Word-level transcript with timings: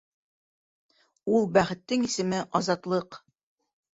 Ул 1.33 1.45
бәхеттең 1.57 2.07
исеме— 2.09 2.39
азатлыҡ. 2.61 3.21